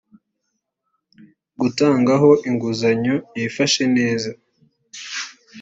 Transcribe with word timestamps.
gutangaho 1.59 2.29
inguzanyo 2.47 3.15
yifashe 3.37 3.83
neza 3.95 4.29